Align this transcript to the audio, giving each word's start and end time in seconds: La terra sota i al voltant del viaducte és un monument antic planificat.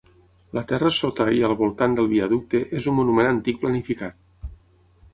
La 0.57 0.63
terra 0.71 0.89
sota 0.99 1.27
i 1.41 1.43
al 1.51 1.53
voltant 1.59 1.95
del 2.01 2.11
viaducte 2.15 2.65
és 2.81 2.91
un 2.93 2.99
monument 3.03 3.33
antic 3.37 3.65
planificat. 3.67 4.53